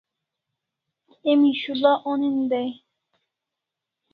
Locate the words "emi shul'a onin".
1.31-2.37